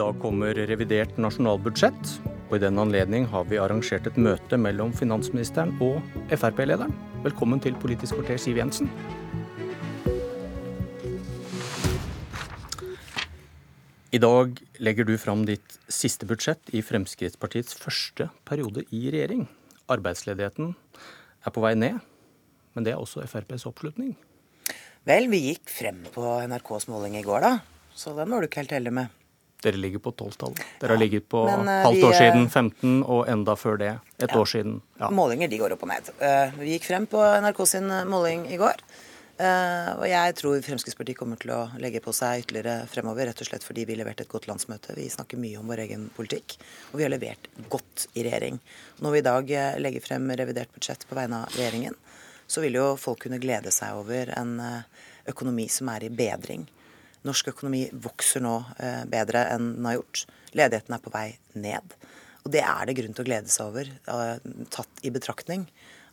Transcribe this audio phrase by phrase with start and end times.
[0.00, 2.12] dag kommer revidert nasjonalbudsjett,
[2.48, 5.98] og i den anledning har vi arrangert et møte mellom finansministeren og
[6.32, 6.94] Frp-lederen.
[7.26, 8.88] Velkommen til Politisk kvarter, Siv Jensen.
[14.10, 19.44] I dag legger du fram ditt siste budsjett i Fremskrittspartiets første periode i regjering.
[19.92, 20.72] Arbeidsledigheten
[21.44, 22.00] er på vei ned,
[22.72, 24.16] men det er også FrPs oppslutning.
[25.04, 27.56] Vel, vi gikk frem på NRKs måling i går, da.
[27.92, 29.19] Så den var du ikke helt heldig med.
[29.60, 30.62] Dere ligger på 12-tallet.
[30.80, 33.92] Dere har ligget på men, uh, halvt år vi, siden 15, og enda før det
[34.16, 34.38] et ja.
[34.40, 34.80] år siden.
[35.00, 35.10] Ja.
[35.12, 36.08] Målinger de går opp og ned.
[36.22, 38.80] Uh, vi gikk frem på NRK sin måling i går.
[39.40, 43.48] Uh, og jeg tror Fremskrittspartiet kommer til å legge på seg ytterligere fremover, rett og
[43.48, 44.96] slett fordi vi leverte et godt landsmøte.
[44.96, 46.56] Vi snakker mye om vår egen politikk,
[46.92, 48.60] og vi har levert godt i regjering.
[49.04, 51.96] Når vi i dag legger frem revidert budsjett på vegne av regjeringen,
[52.50, 54.58] så vil jo folk kunne glede seg over en
[55.30, 56.66] økonomi som er i bedring.
[57.28, 60.24] Norsk økonomi vokser nå eh, bedre enn den har gjort.
[60.56, 61.96] Ledigheten er på vei ned.
[62.44, 65.66] Og det er det grunn til å glede seg over, eh, tatt i betraktning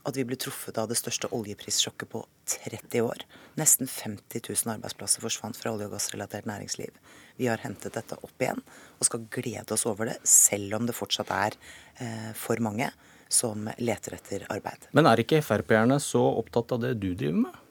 [0.08, 3.24] at vi ble truffet av det største oljeprissjokket på 30 år.
[3.60, 6.96] Nesten 50 000 arbeidsplasser forsvant fra olje- og gassrelatert næringsliv.
[7.38, 10.96] Vi har hentet dette opp igjen og skal glede oss over det, selv om det
[10.96, 11.60] fortsatt er
[12.00, 12.90] eh, for mange
[13.28, 14.88] som leter etter arbeid.
[14.96, 17.64] Men er ikke Frp-erne så opptatt av det du driver med?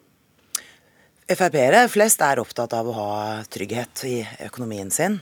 [1.27, 3.15] Frp-ere flest er opptatt av å ha
[3.51, 5.17] trygghet i økonomien sin.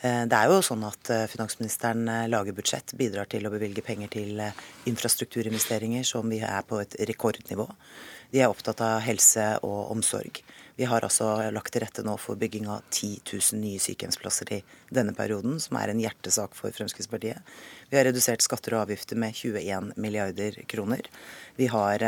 [0.00, 3.84] Eh, det er jo sånn at eh, finansministeren eh, lager budsjett, bidrar til å bevilge
[3.84, 4.40] penger til
[4.88, 7.68] infrastrukturinvesteringer som vi er på et rekordnivå.
[8.32, 10.40] De er opptatt av helse og omsorg.
[10.80, 14.64] Vi har altså lagt til rette nå for bygging av 10 000 nye sykehjemsplasser i
[14.88, 17.44] denne perioden, som er en hjertesak for Fremskrittspartiet.
[17.92, 21.04] Vi har redusert skatter og avgifter med 21 milliarder kroner.
[21.60, 22.00] Vi har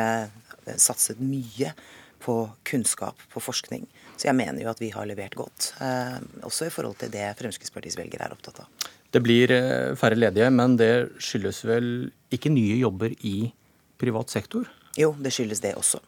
[0.81, 1.75] satset mye
[2.23, 2.37] på
[2.69, 3.87] kunnskap, på forskning.
[4.17, 7.33] Så jeg mener jo at vi har levert godt, eh, også i forhold til det
[7.39, 8.91] Fremskrittspartiets velgere er opptatt av.
[9.13, 11.89] Det blir eh, færre ledige, men det skyldes vel
[12.33, 13.53] ikke nye jobber i
[14.01, 14.71] privat sektor?
[14.99, 16.03] Jo, det skyldes det også.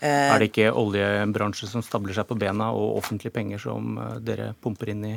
[0.00, 4.52] Eh, er det ikke oljebransje som stabler seg på bena, og offentlige penger som dere
[4.60, 5.16] pumper inn i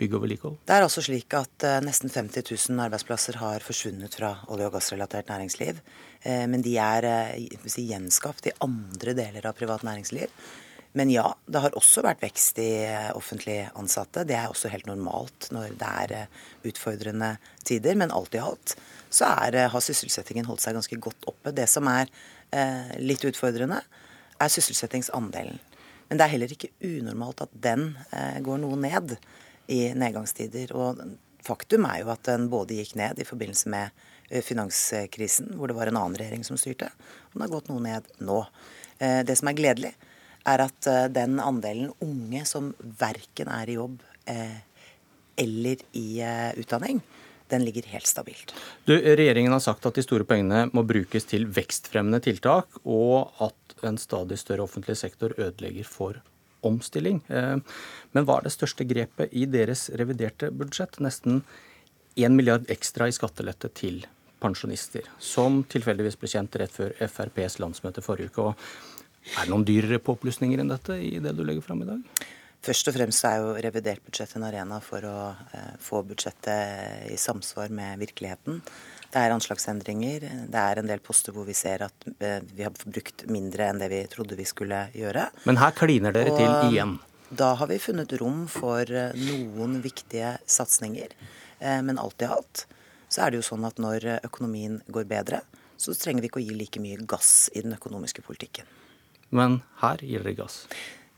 [0.00, 0.56] bygg og vedlikehold?
[0.66, 4.74] Det er altså slik at uh, nesten 50 000 arbeidsplasser har forsvunnet fra olje- og
[4.76, 5.78] gassrelatert næringsliv.
[6.24, 7.06] Uh, men de er
[7.66, 10.32] si, gjenskapt i andre deler av privat næringsliv.
[10.98, 12.70] Men ja, det har også vært vekst i
[13.14, 14.24] offentlig ansatte.
[14.26, 17.94] Det er også helt normalt når det er utfordrende tider.
[17.94, 18.74] Men alt i alt
[19.06, 21.52] så er, har sysselsettingen holdt seg ganske godt oppe.
[21.54, 22.10] Det som er
[22.98, 23.78] litt utfordrende,
[24.42, 25.62] er sysselsettingsandelen.
[26.10, 27.92] Men det er heller ikke unormalt at den
[28.42, 29.14] går noe ned
[29.70, 30.72] i nedgangstider.
[30.76, 31.00] Og
[31.46, 35.78] faktum er jo at den både gikk ned i forbindelse med eh, finanskrisen, hvor det
[35.78, 36.90] var en annen regjering som styrte,
[37.30, 38.42] og den har gått noe ned nå.
[38.98, 39.94] Eh, det som er gledelig,
[40.48, 43.98] er at eh, den andelen unge som verken er i jobb
[45.40, 46.20] eller i
[46.60, 47.00] utdanning,
[47.50, 48.52] den ligger helt stabilt.
[48.86, 53.74] Du, regjeringen har sagt at de store pengene må brukes til vekstfremmende tiltak, og at
[53.88, 56.20] en stadig større offentlig sektor ødelegger for
[56.66, 57.20] omstilling.
[57.28, 57.56] Eh,
[58.12, 61.00] men hva er det største grepet i deres reviderte budsjett?
[61.04, 61.42] Nesten
[62.18, 64.02] 1 milliard ekstra i skattelette til
[64.40, 68.50] pensjonister, som tilfeldigvis ble kjent rett før FrPs landsmøte forrige uke.
[68.50, 72.22] Og er det noen dyrere påplussinger enn dette i det du legger fram i dag?
[72.60, 75.18] Først og fremst er jo revidert budsjett en arena for å
[75.56, 78.60] eh, få budsjettet i samsvar med virkeligheten.
[79.10, 80.24] Det er anslagsendringer.
[80.52, 83.80] Det er en del poster hvor vi ser at eh, vi har brukt mindre enn
[83.82, 85.26] det vi trodde vi skulle gjøre.
[85.50, 86.98] Men her kliner dere og til igjen?
[87.30, 91.16] Da har vi funnet rom for eh, noen viktige satsinger.
[91.58, 92.68] Eh, men alt i alt
[93.10, 95.42] så er det jo sånn at når økonomien går bedre,
[95.74, 98.68] så trenger vi ikke å gi like mye gass i den økonomiske politikken.
[99.34, 100.62] Men her gir dere gass?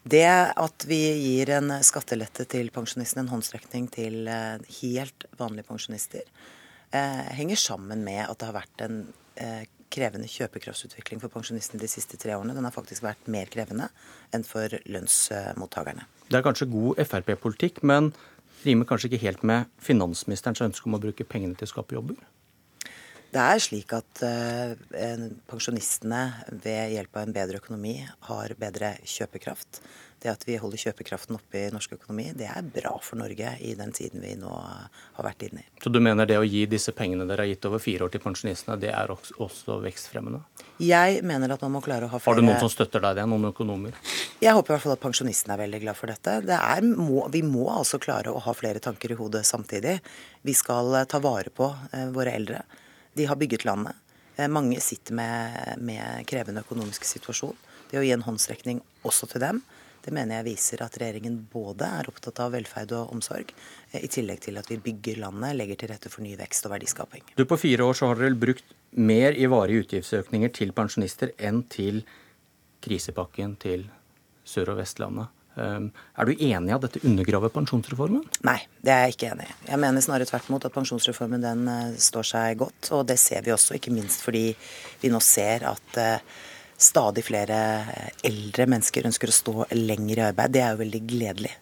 [0.02, 4.24] Det at vi gir en skattelette til pensjonistene, en håndsrekning til
[4.80, 6.24] helt vanlige pensjonister,
[6.96, 8.98] eh, henger sammen med at det har vært en
[9.40, 12.54] eh, krevende kjøpekraftsutvikling for pensjonistene de siste tre årene.
[12.56, 13.90] Den har faktisk vært mer krevende
[14.32, 16.06] enn for lønnsmottakerne.
[16.28, 18.12] Det er kanskje god Frp-politikk, men
[18.62, 22.16] rimer kanskje ikke helt med finansministerens ønske om å bruke pengene til å skape jobber?
[23.32, 24.72] Det er slik at uh,
[25.48, 27.94] pensjonistene ved hjelp av en bedre økonomi
[28.28, 29.80] har bedre kjøpekraft.
[30.22, 33.72] Det at vi holder kjøpekraften oppe i norsk økonomi, det er bra for Norge i
[33.74, 35.70] den tiden vi nå har vært inne i.
[35.82, 38.22] Så du mener det å gi disse pengene dere har gitt over fire år til
[38.22, 40.44] pensjonistene, det er også vekstfremmende?
[40.82, 43.18] Jeg mener at man må klare å ha flere Har du noen som støtter deg
[43.18, 43.96] det, noen økonomer?
[44.44, 46.36] Jeg håper i hvert fall at pensjonistene er veldig glad for dette.
[46.52, 49.98] Det er, må, vi må altså klare å ha flere tanker i hodet samtidig.
[50.46, 52.62] Vi skal ta vare på eh, våre eldre.
[53.18, 53.96] De har bygget landet.
[54.36, 57.56] Eh, mange sitter med, med krevende økonomisk situasjon.
[57.90, 59.58] Det å gi en håndsrekning også til dem
[60.02, 63.52] Det mener jeg viser at regjeringen både er opptatt av velferd og omsorg,
[63.94, 67.22] i tillegg til at vi bygger landet, legger til rette for ny vekst og verdiskaping.
[67.38, 71.62] Du, På fire år så har dere brukt mer i varige utgiftsøkninger til pensjonister enn
[71.70, 72.02] til
[72.82, 73.86] krisepakken til
[74.42, 75.30] Sør- og Vestlandet.
[75.60, 78.22] Ehm, er du enig i at dette undergraver pensjonsreformen?
[78.46, 79.56] Nei, det er jeg ikke enig i.
[79.68, 82.92] Jeg mener snarere tvert imot at pensjonsreformen den eh, står seg godt.
[82.96, 84.48] Og det ser vi også, ikke minst fordi
[85.02, 86.24] vi nå ser at eh,
[86.82, 87.58] stadig flere
[87.92, 90.56] eh, eldre mennesker ønsker å stå lenger i arbeid.
[90.56, 91.56] Det er jo veldig gledelig.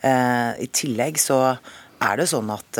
[0.00, 2.78] I tillegg så er det sånn at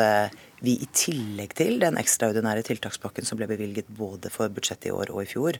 [0.64, 5.12] vi i tillegg til den ekstraordinære tiltakspakken som ble bevilget både for budsjettet i år
[5.12, 5.58] og i fjor,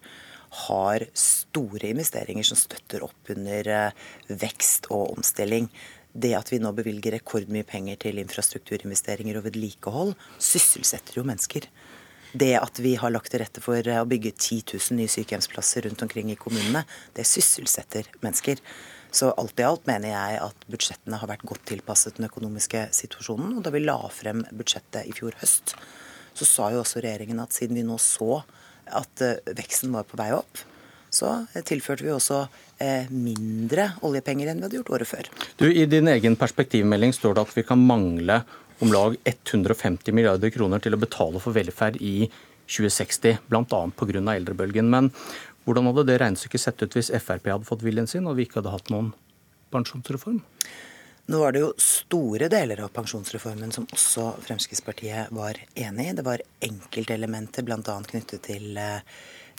[0.50, 5.70] har store investeringer som støtter opp under eh, vekst og omstilling.
[6.12, 11.68] Det at vi nå bevilger rekordmye penger til infrastrukturinvesteringer og vedlikehold, sysselsetter jo mennesker.
[12.32, 15.86] Det at vi har lagt til rette for eh, å bygge 10 000 nye sykehjemsplasser
[15.86, 16.82] rundt omkring i kommunene,
[17.14, 18.62] det sysselsetter mennesker.
[19.10, 23.56] Så alt i alt mener jeg at budsjettene har vært godt tilpasset den økonomiske situasjonen.
[23.58, 25.74] Og da vi la frem budsjettet i fjor høst,
[26.38, 28.42] så sa jo også regjeringen at siden vi nå så
[28.96, 30.64] at eh, veksten var på vei opp,
[31.10, 31.32] så
[31.66, 32.44] tilførte vi også
[32.78, 35.30] eh, mindre oljepenger enn vi hadde gjort året før.
[35.58, 38.42] Du, I din egen perspektivmelding står det at vi kan mangle
[38.80, 42.30] om lag 150 milliarder kroner til å betale for velferd i
[42.70, 43.64] 2060, bl.a.
[43.98, 44.22] pga.
[44.34, 44.88] eldrebølgen.
[44.92, 45.10] Men
[45.66, 48.60] hvordan hadde det regnestykket sett ut hvis Frp hadde fått viljen sin og vi ikke
[48.60, 49.10] hadde hatt noen
[49.74, 50.40] pensjonsreform?
[51.30, 56.16] Nå var det jo store deler av pensjonsreformen som også Fremskrittspartiet var enig i.
[56.18, 58.00] Det var enkeltelementer bl.a.
[58.08, 59.04] knyttet til eh,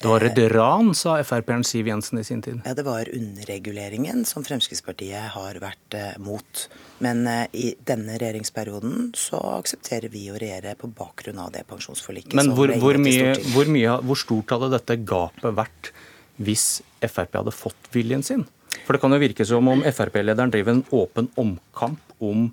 [0.01, 2.61] det var et ran, sa Frp-eren Siv Jensen i sin tid.
[2.65, 6.63] Ja, Det var underreguleringen som Fremskrittspartiet har vært eh, mot.
[7.05, 12.33] Men eh, i denne regjeringsperioden så aksepterer vi å regjere på bakgrunn av det pensjonsforliket.
[12.39, 15.93] Men hvor, hvor, mye, hvor, mye, hvor stort hadde dette gapet vært
[16.41, 18.47] hvis Frp hadde fått viljen sin?
[18.86, 22.50] For det kan jo virke som om Frp-lederen driver en åpen omkamp om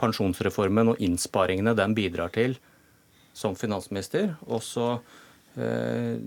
[0.00, 2.58] pensjonsreformen og innsparingene den bidrar til
[3.34, 4.34] som finansminister.
[4.46, 4.88] Og så
[5.58, 6.18] eh,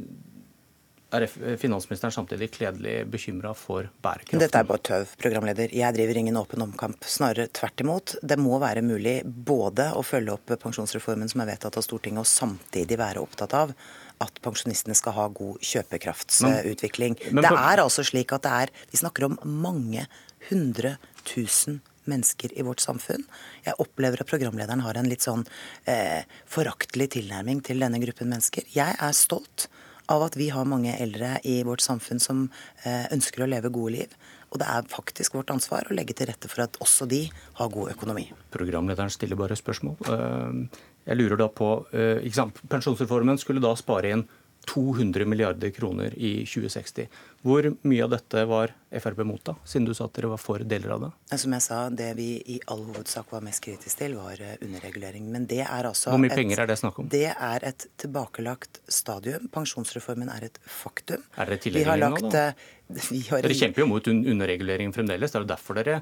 [1.16, 1.26] er
[1.58, 4.42] finansministeren samtidig kledelig bekymra for bærekraften?
[4.44, 5.72] Dette er bare tøv, programleder.
[5.76, 7.08] Jeg driver ingen åpen omkamp.
[7.08, 8.18] Snarere tvert imot.
[8.22, 12.32] Det må være mulig både å følge opp pensjonsreformen som er vedtatt av Stortinget, og
[12.32, 13.74] samtidig være opptatt av
[14.24, 17.18] at pensjonistene skal ha god kjøpekraftsutvikling.
[17.28, 20.08] Men, men, det er altså slik at det er Vi snakker om mange
[20.50, 20.98] hundre
[21.28, 23.26] tusen mennesker i vårt samfunn.
[23.66, 25.44] Jeg opplever at programlederen har en litt sånn
[25.92, 28.68] eh, foraktelig tilnærming til denne gruppen mennesker.
[28.72, 29.68] Jeg er stolt
[30.08, 32.46] av at vi har mange eldre i vårt samfunn som
[32.86, 34.18] eh, ønsker å leve gode liv.
[34.54, 37.26] Og det er faktisk vårt ansvar å legge til rette for at også de
[37.60, 38.30] har god økonomi.
[38.56, 40.00] Programlederen stiller bare spørsmål.
[40.08, 42.20] Eh, jeg lurer da på, eh,
[42.68, 44.26] Pensjonsreformen skulle da spare inn
[44.68, 47.08] 200 milliarder kroner i 2060.
[47.48, 50.64] Hvor mye av dette var Frp mot, da, siden du sa at dere var for
[50.64, 51.10] deler av det?
[51.40, 55.30] Som jeg sa, Det vi i all hovedsak var mest kritisk til, var eh, underregulering.
[55.32, 57.10] Men det er altså Hvor mye et, penger er det snakk om?
[57.12, 59.48] Det er et tilbakelagt stadium.
[59.54, 61.24] Pensjonsreformen er et faktum.
[61.38, 62.48] Er dere tilhengere nå, da?
[62.50, 65.32] Eh, har, dere kjemper jo mot underregulering fremdeles.
[65.32, 66.02] Det er jo derfor dere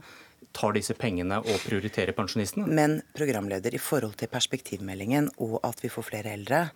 [0.55, 2.67] tar disse pengene og prioriterer pensjonistene.
[2.69, 6.67] Men programleder, i forhold til perspektivmeldingen og at vi får flere eldre,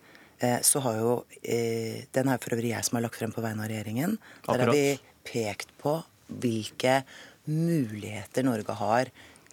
[0.64, 1.10] så har jo
[1.42, 4.16] eh, Den er for øvrig jeg som har lagt frem på vegne av regjeringen.
[4.46, 4.86] Der har vi
[5.26, 5.98] pekt på
[6.30, 7.02] hvilke
[7.50, 9.10] muligheter Norge har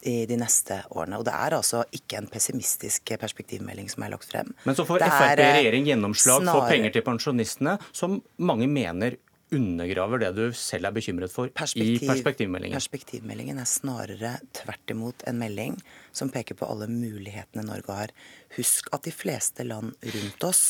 [0.08, 1.20] i de neste årene.
[1.20, 4.53] Og det er altså ikke en pessimistisk perspektivmelding som er lagt frem.
[4.67, 6.60] Men så får Frp i eh, regjering gjennomslag snarere...
[6.60, 9.17] for penger til pensjonistene, som mange mener
[9.56, 12.75] undergraver det du selv er bekymret for Perspektiv, i perspektivmeldingen?
[12.75, 15.77] Perspektivmeldingen er snarere tvert imot en melding
[16.16, 18.10] som peker på alle mulighetene Norge har.
[18.58, 20.63] Husk at de fleste land rundt oss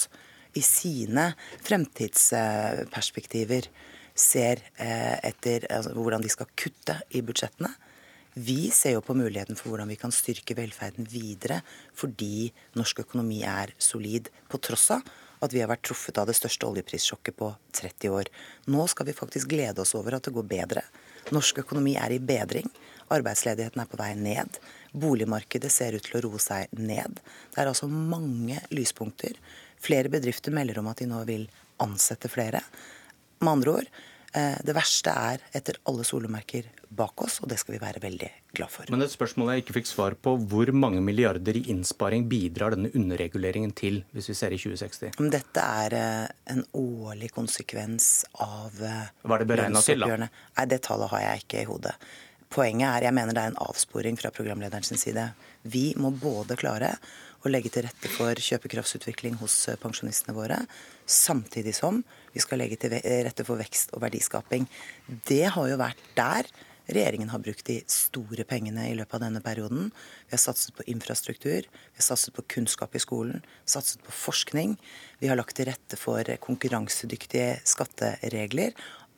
[0.57, 1.31] i sine
[1.65, 3.63] fremtidsperspektiver
[4.17, 7.71] ser eh, etter altså, hvordan de skal kutte i budsjettene.
[8.37, 11.61] Vi ser jo på muligheten for hvordan vi kan styrke velferden videre
[11.97, 15.01] fordi norsk økonomi er solid, på tross av
[15.43, 18.31] at vi har vært truffet av det største oljeprissjokket på 30 år.
[18.73, 20.83] Nå skal vi faktisk glede oss over at det går bedre.
[21.35, 22.69] Norsk økonomi er i bedring.
[23.13, 24.59] Arbeidsledigheten er på vei ned.
[24.97, 27.19] Boligmarkedet ser ut til å roe seg ned.
[27.53, 29.37] Det er altså mange lyspunkter.
[29.83, 31.45] Flere bedrifter melder om at de nå vil
[31.83, 32.63] ansette flere.
[33.43, 33.91] Med andre ord,
[34.33, 36.67] det verste er etter alle solemerker
[36.97, 38.89] bak oss, og det skal vi være veldig glad for.
[38.91, 40.35] Men et spørsmål jeg ikke fikk svar på.
[40.49, 45.17] Hvor mange milliarder i innsparing bidrar denne underreguleringen til, hvis vi ser i 2060?
[45.33, 50.29] Dette er eh, en årlig konsekvens av eh, Hva er det beregna til, da?
[50.29, 51.95] Nei, Det tallet har jeg ikke i hodet.
[52.53, 55.25] Poenget er, jeg mener det er en avsporing fra programlederens side.
[55.67, 56.93] Vi må både klare
[57.43, 60.61] å legge til rette for kjøpekraftsutvikling hos eh, pensjonistene våre,
[61.05, 61.99] samtidig som
[62.33, 64.65] vi skal legge til rette for vekst og verdiskaping.
[65.27, 66.49] Det har jo vært der
[66.87, 69.89] Regjeringen har brukt de store pengene i løpet av denne perioden.
[70.29, 74.77] Vi har satset på infrastruktur, vi har satset på kunnskap i skolen, satset på forskning.
[75.19, 78.71] Vi har lagt til rette for konkurransedyktige skatteregler.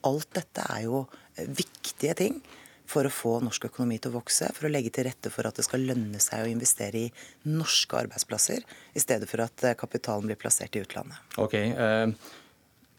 [0.09, 1.03] Alt dette er jo
[1.37, 2.41] viktige ting
[2.89, 5.61] for å få norsk økonomi til å vokse, for å legge til rette for at
[5.61, 7.13] det skal lønne seg å investere i
[7.45, 8.65] norske arbeidsplasser,
[8.97, 11.21] i stedet for at kapitalen blir plassert i utlandet.
[11.37, 12.37] Ok, eh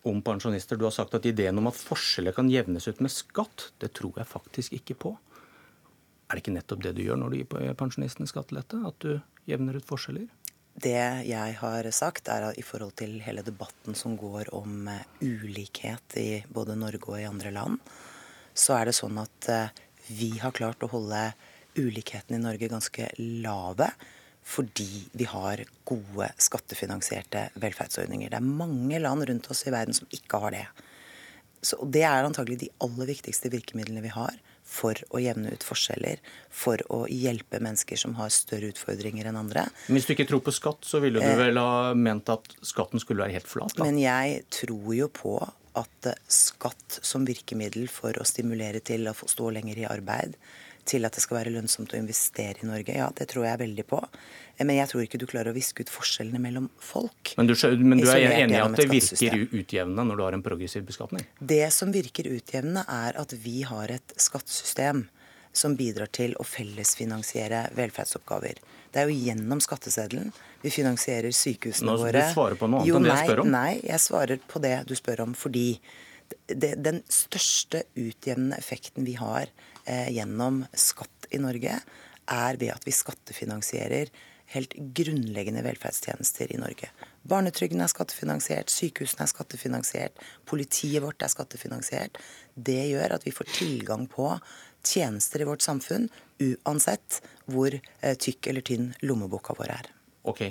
[0.02, 0.76] om pensjonister.
[0.76, 4.16] Du har sagt at ideen om at forskjeller kan jevnes ut med skatt, det tror
[4.20, 5.14] jeg faktisk ikke på.
[6.30, 8.80] Er det ikke nettopp det du gjør når du gir pensjonistene skattelette?
[8.87, 9.18] At du
[9.50, 10.28] jevner ut forskjeller?
[10.80, 15.02] Det jeg har sagt, er at i forhold til hele debatten som går om eh,
[15.20, 17.80] ulikhet i både Norge og i andre land,
[18.61, 19.73] så er det sånn at eh,
[20.11, 21.31] vi har klart å holde
[21.79, 23.93] ulikheten i Norge ganske lave
[24.50, 28.33] fordi vi har gode skattefinansierte velferdsordninger.
[28.33, 30.64] Det er mange land rundt oss i verden som ikke har det.
[31.62, 34.38] Så det er antagelig de aller viktigste virkemidlene vi har
[34.71, 39.67] for å jevne ut forskjeller, for å hjelpe mennesker som har større utfordringer enn andre.
[39.90, 43.02] Hvis du ikke tror på skatt, så ville du eh, vel ha ment at skatten
[43.02, 43.75] skulle være helt flat?
[43.76, 43.87] Da?
[43.87, 45.35] Men jeg tror jo på
[45.80, 50.37] at skatt som virkemiddel for å stimulere til å stå lenger i arbeid,
[50.90, 52.94] til at det skal være lønnsomt å investere i Norge.
[52.96, 54.00] Ja, det tror jeg veldig på.
[54.60, 57.34] Men jeg tror ikke du klarer å viske ut forskjellene mellom folk.
[57.38, 60.44] Men du, men du er enig i at det virker utjevnende når du har en
[60.44, 61.25] progressiv beskatning?
[61.38, 65.06] Det som virker utjevnende, er at vi har et skattesystem
[65.52, 68.61] som bidrar til å fellesfinansiere velferdsoppgaver.
[68.90, 70.30] Det er jo gjennom skatteseddelen
[70.62, 72.23] vi finansierer sykehusene Nå, våre.
[72.26, 73.52] Du svarer på noe annet jo, enn det jeg spør om?
[73.54, 75.66] Nei, jeg svarer på det du spør om fordi
[76.47, 79.50] det, den største utjevnende effekten vi har
[79.85, 81.78] eh, gjennom skatt i Norge,
[82.30, 84.12] er ved at vi skattefinansierer
[84.50, 86.90] helt grunnleggende velferdstjenester i Norge.
[87.30, 92.19] Barnetrygden er skattefinansiert, sykehusene er skattefinansiert, politiet vårt er skattefinansiert.
[92.54, 94.33] Det gjør at vi får tilgang på
[94.87, 96.08] tjenester i vårt samfunn
[96.40, 97.20] uansett
[97.50, 99.90] hvor eh, tykk eller tynn lommeboka vår er.
[100.28, 100.44] Ok,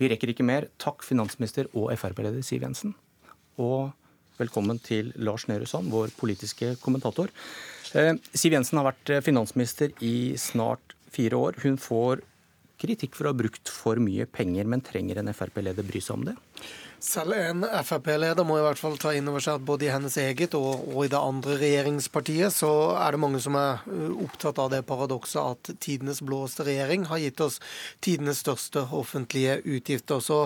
[0.00, 0.68] vi rekker ikke mer.
[0.82, 2.94] Takk finansminister og Frp-leder Siv Jensen.
[3.62, 3.92] Og
[4.40, 7.32] velkommen til Lars Nehru Sand, vår politiske kommentator.
[7.96, 11.60] Eh, Siv Jensen har vært eh, finansminister i snart fire år.
[11.64, 12.24] Hun får
[12.80, 16.26] kritikk for å ha brukt for mye penger, men trenger en Frp-leder bry seg om
[16.28, 16.36] det?
[17.06, 20.16] Selv en Frp-leder må i hvert fall ta inn over seg at både i hennes
[20.18, 24.58] eget og, og, i det andre regjeringspartiet så er det mange som er uh, opptatt
[24.58, 27.60] av det paradokset at tidenes blåeste regjering har gitt oss
[28.02, 30.18] tidenes største offentlige utgifter.
[30.24, 30.38] Så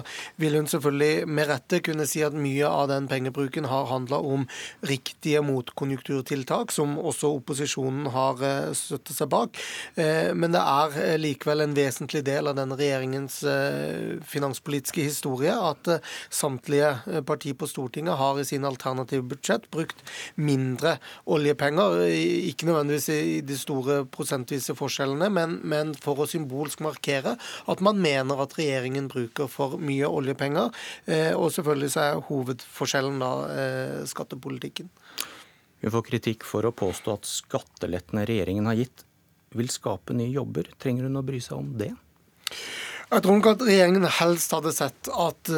[0.42, 4.44] vil hun selvfølgelig med rette kunne si at mye av den pengebruken har handla om
[4.84, 9.62] riktige motkonjunkturtiltak, som også opposisjonen har uh, støttet seg bak.
[9.96, 13.40] Uh, men det er likevel en vesentlig del av denne regjeringens
[14.28, 15.88] finanspolitiske historie at
[16.50, 20.02] samtlige eh, partier på Stortinget har i sine alternative budsjett brukt
[20.34, 22.06] mindre oljepenger.
[22.50, 28.00] Ikke nødvendigvis i de store prosentvise forskjellene, men, men for å symbolsk markere at man
[28.00, 30.70] mener at regjeringen bruker for mye oljepenger.
[31.06, 34.90] Eh, og selvfølgelig så er hovedforskjellen da eh, skattepolitikken.
[35.80, 39.06] Hun får kritikk for å påstå at skattelettene regjeringen har gitt,
[39.56, 40.68] vil skape nye jobber.
[40.78, 41.94] Trenger hun å bry seg om det?
[43.10, 45.50] Jeg tror nok at regjeringen helst hadde sett at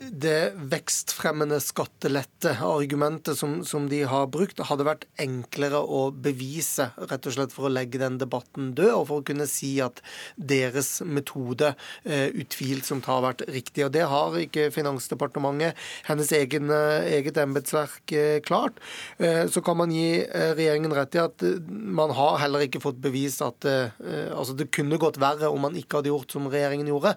[0.00, 7.36] det vekstfremmende skattelette-argumentet som, som, de har brukt, hadde vært enklere å bevise, rett og
[7.36, 10.02] slett for å legge den debatten død, og for å kunne si at
[10.36, 11.72] deres metode
[12.04, 13.86] eh, utvilsomt har vært riktig.
[13.86, 15.78] Og Det har ikke Finansdepartementet,
[16.10, 18.80] hennes egen, eh, eget embetsverk, eh, klart.
[19.18, 22.82] Eh, så kan man gi eh, regjeringen rett i at eh, man har heller ikke
[22.84, 26.88] fått bevist at altså det kunne gått verre om man ikke hadde gjort som regjeringen
[26.88, 27.12] gjorde,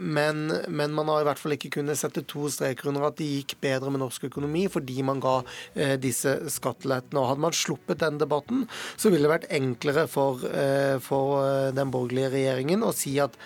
[0.00, 3.18] men, men man har i hvert fall ikke ikke kunne sette to streker under at
[3.20, 5.36] det gikk bedre med norsk økonomi fordi man ga
[5.74, 7.20] eh, disse skattelettene.
[7.20, 11.70] Og Hadde man sluppet den debatten, så ville det vært enklere for, eh, for eh,
[11.76, 13.36] den borgerlige regjeringen å si at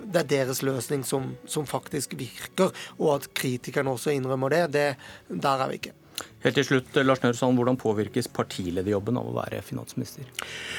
[0.00, 4.62] det er deres løsning som, som faktisk virker, og at kritikerne også innrømmer det.
[4.72, 4.88] det
[5.28, 5.96] der er vi ikke.
[6.40, 10.24] Helt til slutt, Lars Nørsson, Hvordan påvirkes partilederjobben av å være finansminister?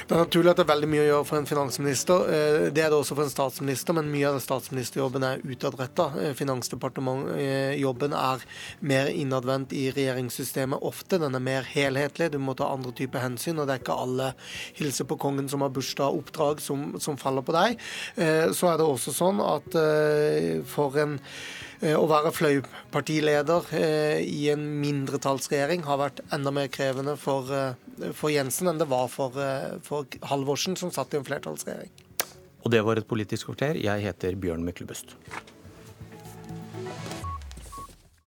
[0.07, 2.23] Det er naturlig at det er veldig mye å gjøre for en finansminister.
[2.33, 6.09] Eh, det er det også for en statsminister, men mye av statsministerjobben er utadretta.
[6.17, 8.47] Eh, finansdepartementjobben er
[8.81, 11.21] mer innadvendt i regjeringssystemet ofte.
[11.21, 12.31] Den er mer helhetlig.
[12.33, 14.33] Du må ta andre typer hensyn, og det er ikke alle
[14.81, 17.77] hilser på kongen som har bursdag-oppdrag som, som faller på deg.
[18.17, 19.69] Eh, så er det også sånn at
[20.71, 21.19] for en
[21.81, 28.11] Eh, å være fløypartileder eh, i en mindretallsregjering har vært enda mer krevende for, eh,
[28.13, 29.35] for Jensen enn det var for,
[29.83, 31.91] for Halvorsen, som satt i en flertallsregjering.
[32.61, 33.79] Og det var et Politisk kvarter.
[33.81, 35.15] Jeg heter Bjørn Myklebust.